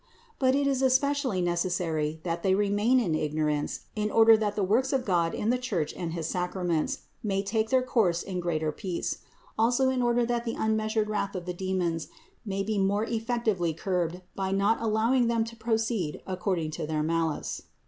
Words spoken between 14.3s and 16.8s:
by not allowing them to proceed according